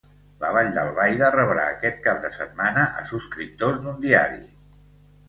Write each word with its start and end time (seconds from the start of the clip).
La 0.43 0.49
Vall 0.53 0.69
d'Albaida 0.77 1.27
rebrà 1.35 1.65
aquest 1.73 1.99
cap 2.07 2.23
de 2.23 2.31
setmana 2.39 2.87
a 3.03 3.05
subscriptors 3.13 3.79
d'un 3.85 4.01
diari 4.07 4.41